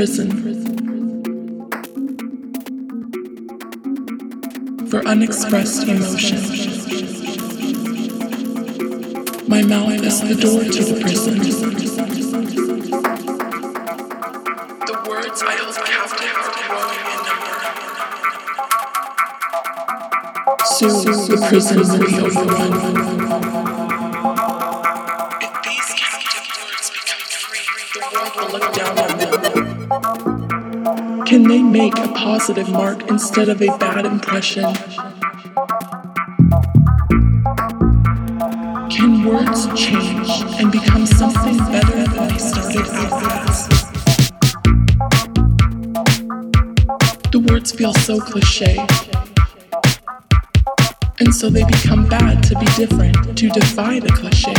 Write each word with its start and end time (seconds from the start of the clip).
Prison 0.00 0.30
for 4.88 5.00
unexpressed 5.06 5.86
emotion. 5.86 6.40
My 9.46 9.60
mouth 9.60 10.02
is 10.02 10.20
the 10.22 10.36
door 10.40 10.64
to 10.64 10.84
the 10.84 11.00
prison. 11.02 11.38
The 14.86 14.96
words 15.06 15.42
I 15.42 15.52
hold 15.60 15.76
captive 15.84 16.36
are 16.40 16.52
growing 16.70 17.04
in 17.12 17.20
number. 17.28 17.56
Soon 20.64 21.04
the 21.28 21.36
prison 21.46 21.76
will 21.80 21.98
be 22.06 22.12
overrun. 22.38 22.79
They 31.50 31.64
make 31.64 31.98
a 31.98 32.06
positive 32.06 32.68
mark 32.68 33.10
instead 33.10 33.48
of 33.48 33.60
a 33.60 33.76
bad 33.76 34.06
impression? 34.06 34.72
Can 38.88 39.24
words 39.24 39.66
change 39.74 40.28
and 40.60 40.70
become 40.70 41.06
something 41.06 41.56
better 41.58 42.04
than 42.06 42.28
they 42.28 42.38
started 42.38 42.86
out 42.92 43.48
as? 43.50 43.68
The 47.32 47.44
words 47.50 47.72
feel 47.72 47.94
so 47.94 48.20
cliche. 48.20 48.86
And 51.18 51.34
so 51.34 51.50
they 51.50 51.64
become 51.64 52.08
bad 52.08 52.44
to 52.44 52.56
be 52.60 52.66
different, 52.76 53.36
to 53.36 53.48
defy 53.48 53.98
the 53.98 54.10
cliche. 54.10 54.54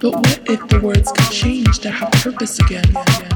But 0.00 0.14
what 0.14 0.40
if 0.48 0.66
the 0.68 0.80
words 0.80 1.12
could 1.12 1.30
change 1.30 1.80
to 1.80 1.90
have 1.90 2.10
purpose 2.12 2.58
again? 2.60 3.33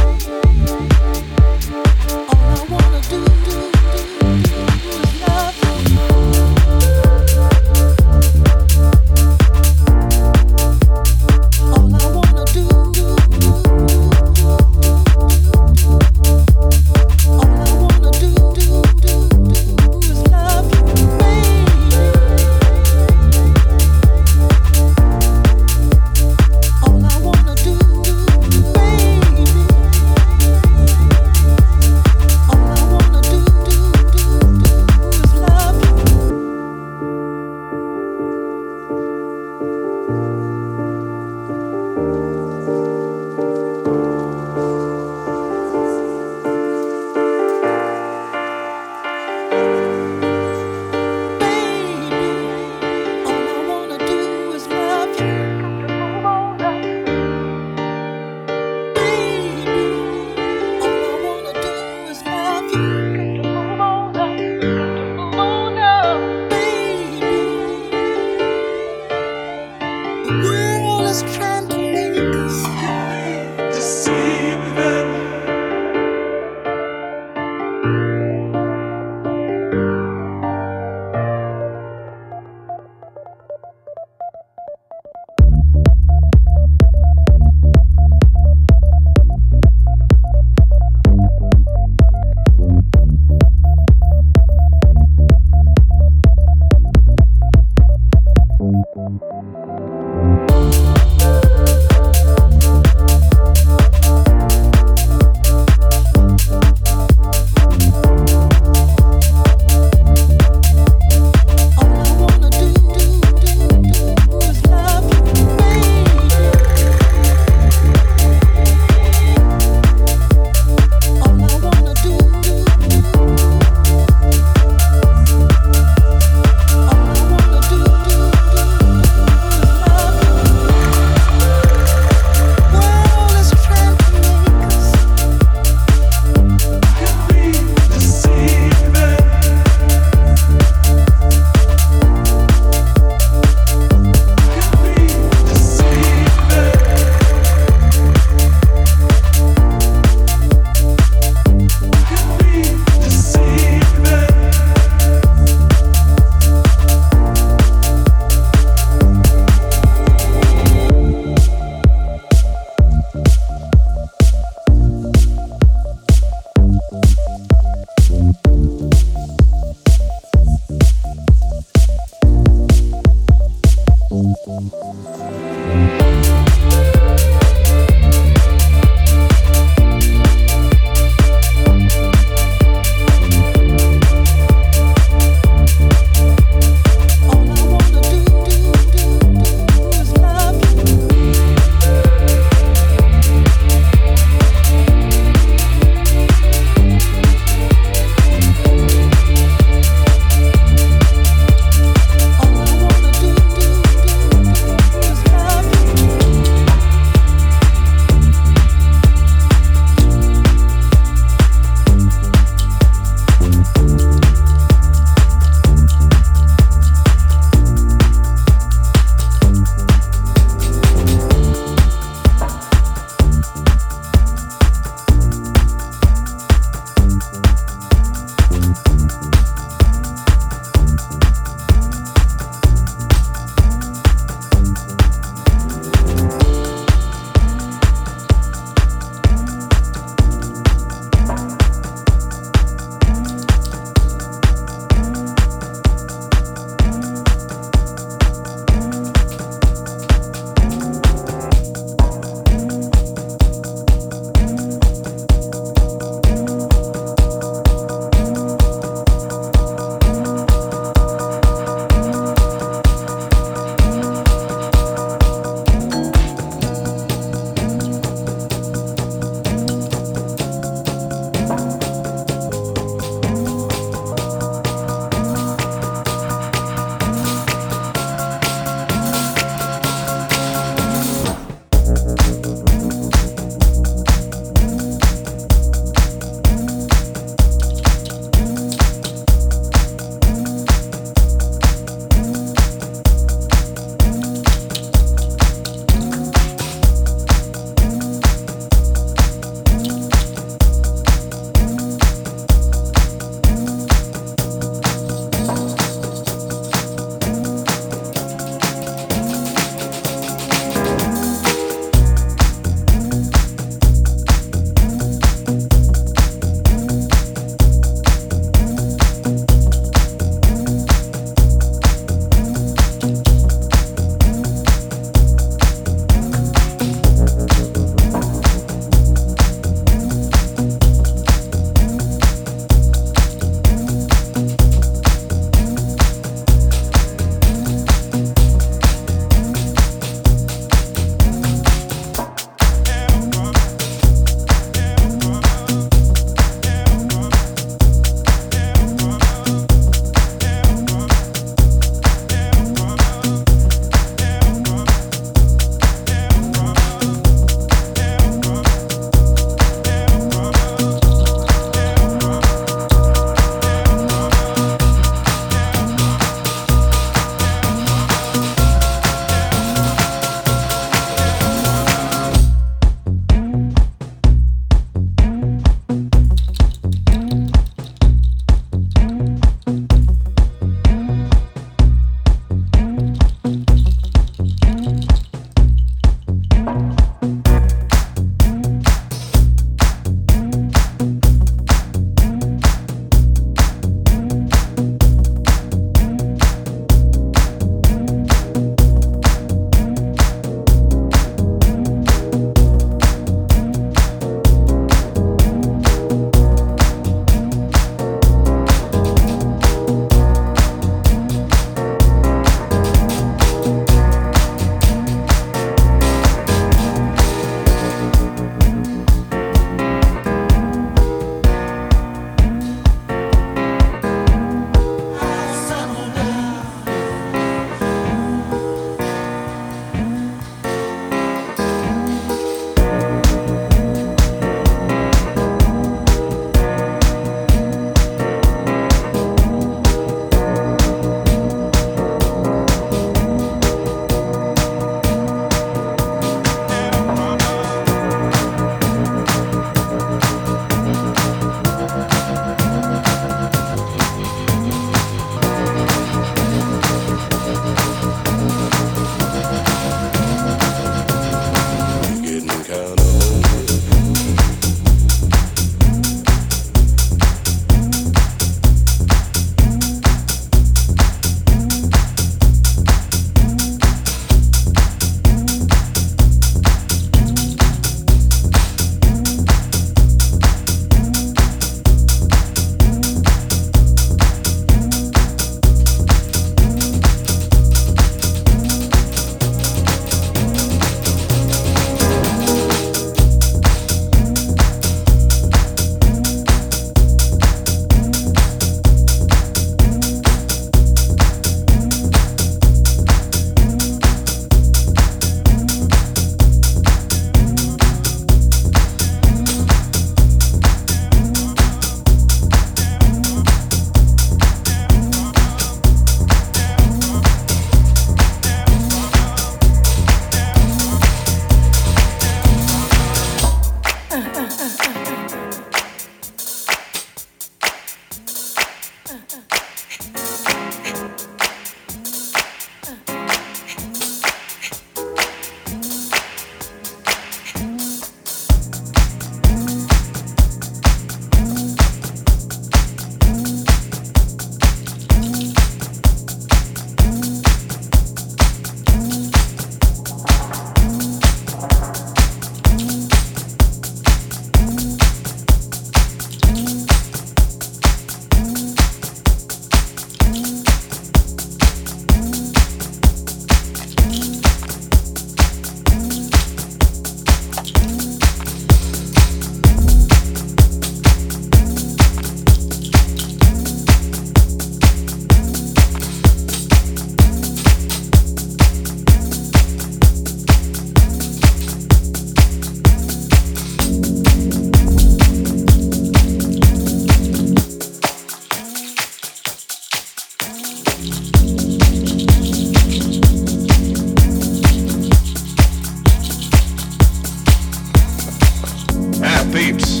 peeps, 599.54 600.00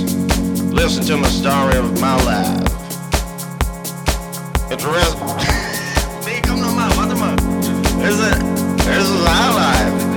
listen 0.72 1.04
to 1.04 1.16
my 1.16 1.28
story 1.28 1.76
of 1.76 2.00
my 2.00 2.16
life. 2.24 2.60
It's 4.68 4.84
real. 4.84 5.14
Big, 6.24 6.42
come 6.42 6.58
to 6.58 6.72
my 6.72 6.92
mother. 6.96 7.14
This 8.02 8.18
is 8.88 9.26
our 9.26 9.54
life. 9.54 10.13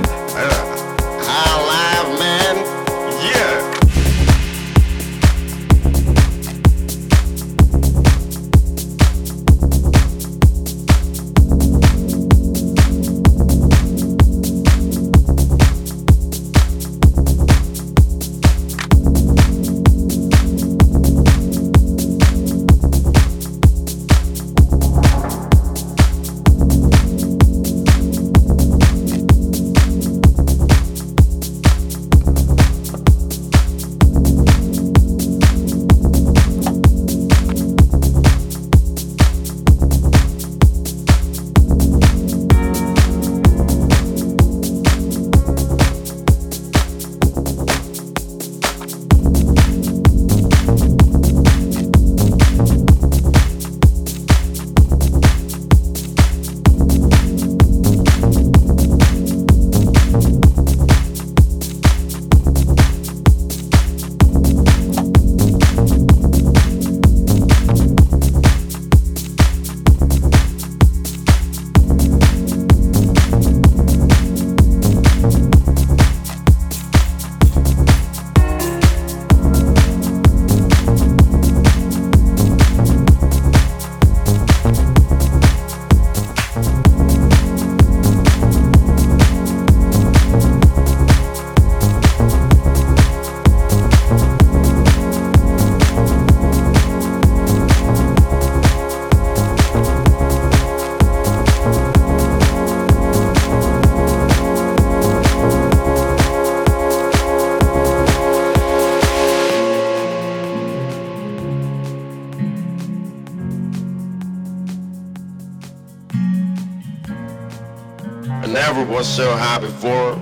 Was 118.98 119.08
so 119.08 119.32
high 119.38 119.60
before, 119.60 120.16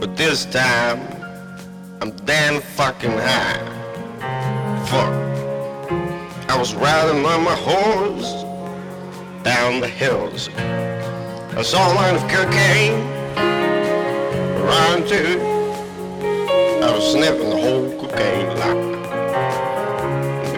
but 0.00 0.16
this 0.16 0.44
time 0.46 0.98
I'm 2.00 2.10
damn 2.26 2.60
fucking 2.60 3.12
high. 3.12 3.60
Fuck. 4.88 5.12
I 6.50 6.58
was 6.58 6.74
riding 6.74 7.24
on 7.24 7.44
my 7.44 7.54
horse 7.54 8.42
down 9.44 9.80
the 9.80 9.86
hills. 9.86 10.48
I 10.56 11.62
saw 11.62 11.92
a 11.92 11.94
line 11.94 12.16
of 12.16 12.22
cocaine 12.22 13.06
around 14.60 15.06
too. 15.06 15.38
I 16.82 16.90
was 16.90 17.12
sniffing 17.12 17.50
the 17.50 17.56
whole 17.56 17.88
cocaine 18.00 18.48
lot. 18.58 18.78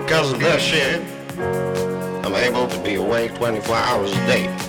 Because 0.01 0.33
of 0.33 0.41
that 0.41 0.63
shit, 0.63 1.03
I'm 2.25 2.35
able 2.35 2.69
to 2.69 2.79
be 2.83 2.95
awake 2.95 3.35
24 3.35 3.77
hours 3.77 4.13
a 4.13 4.27
day. 4.27 4.60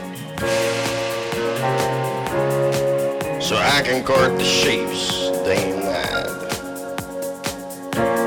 So 3.51 3.57
I 3.57 3.81
can 3.81 4.01
court 4.05 4.37
the 4.37 4.45
sheeps 4.45 5.29
day 5.43 5.71
and 5.71 5.83
night. 5.83 6.25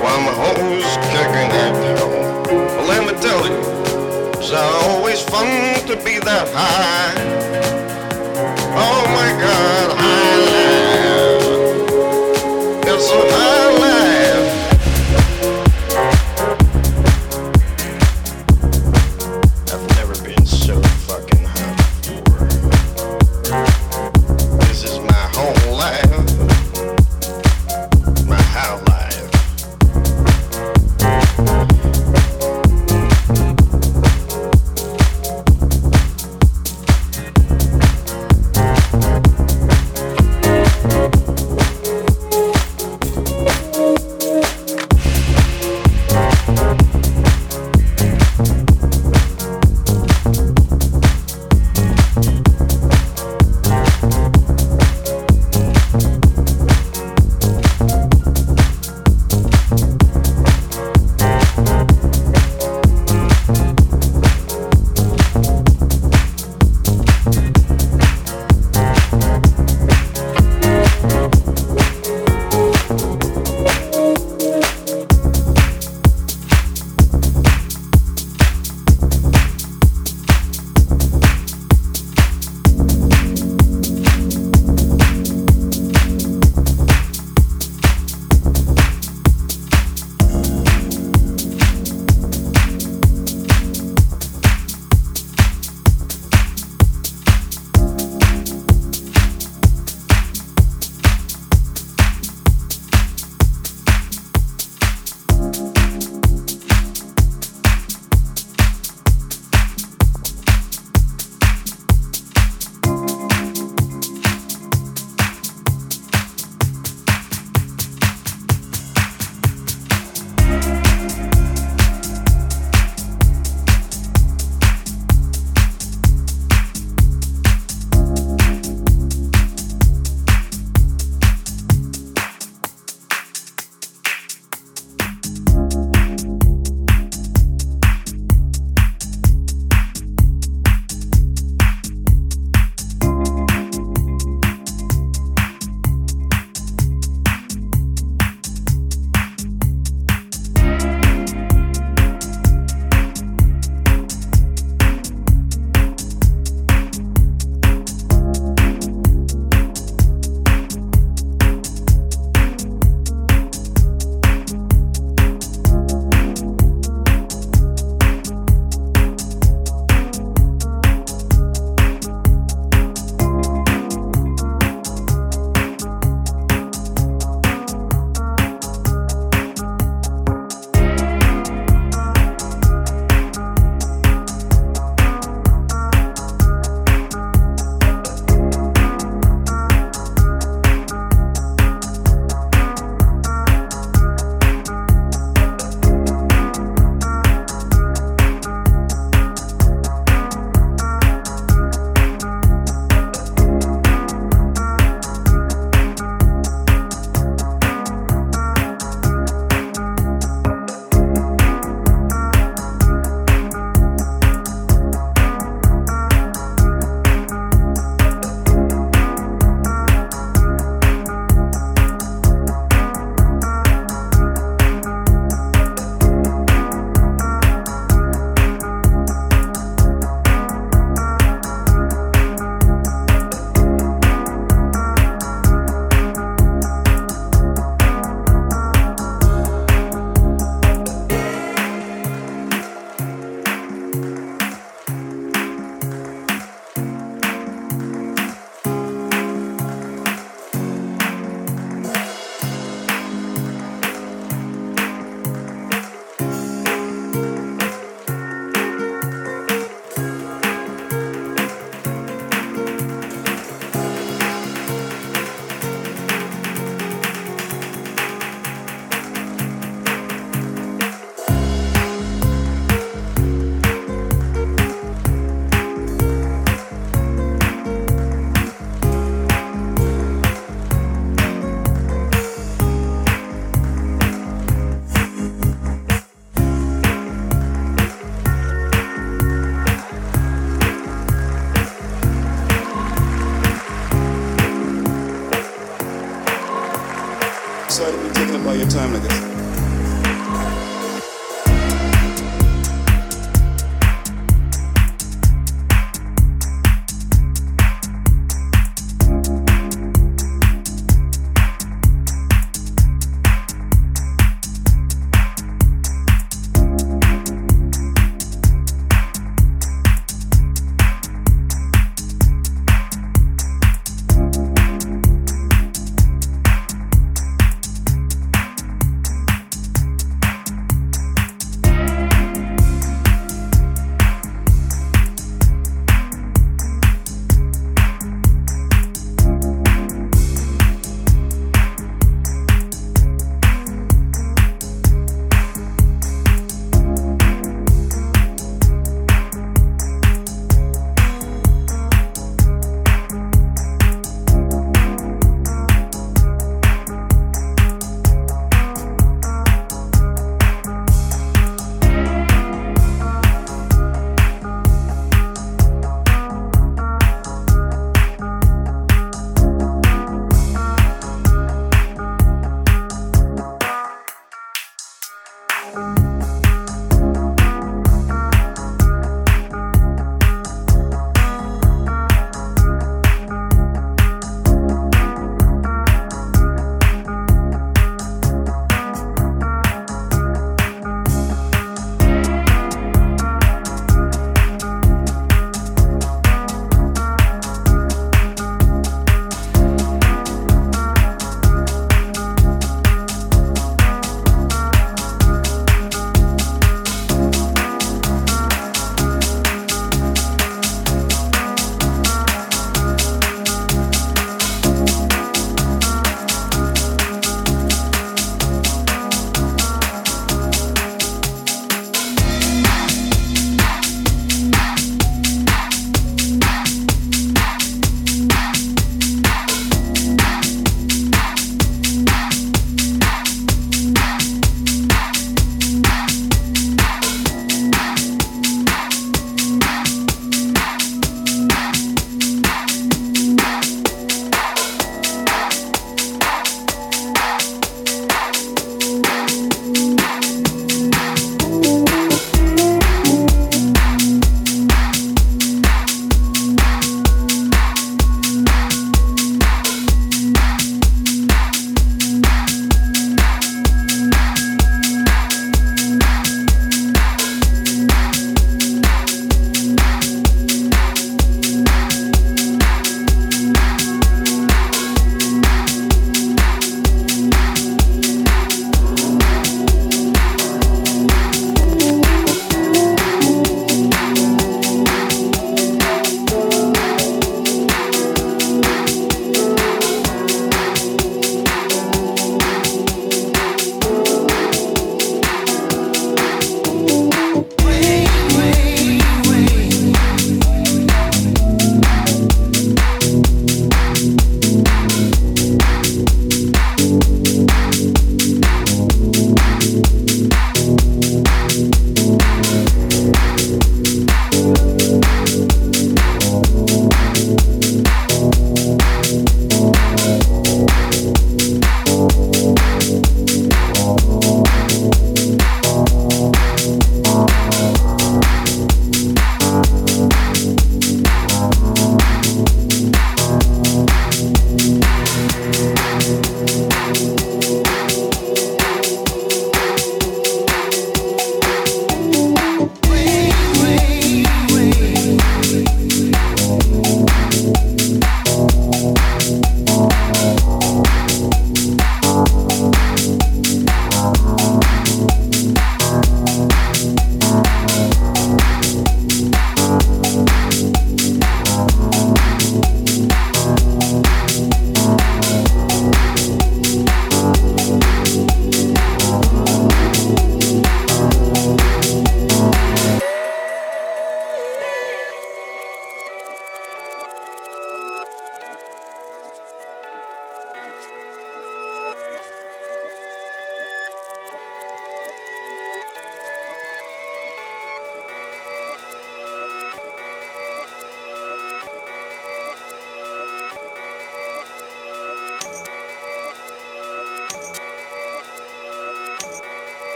While 0.00 0.20
my 0.22 0.32
home's 0.32 0.96
cooking 1.12 1.50
at 1.60 1.74
home. 2.00 2.46
Well, 2.48 2.86
let 2.88 3.02
me 3.04 3.12
tell 3.20 3.44
you, 3.46 3.60
it's 4.40 4.50
always 4.50 5.20
fun 5.20 5.86
to 5.88 5.96
be 6.06 6.20
that 6.20 6.48
high. 6.54 7.12
Oh 8.74 9.02
my 9.18 9.30
God, 9.44 9.88
high 9.98 10.38
life. 10.56 11.44
It's 12.88 13.06
so 13.06 13.20
high 13.20 13.59